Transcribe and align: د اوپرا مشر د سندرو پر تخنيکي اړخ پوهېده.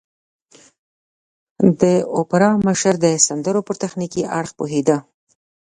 د 1.81 1.83
اوپرا 2.17 2.49
مشر 2.67 2.93
د 3.05 3.07
سندرو 3.27 3.61
پر 3.67 3.75
تخنيکي 3.83 4.21
اړخ 4.37 4.51
پوهېده. 4.59 4.97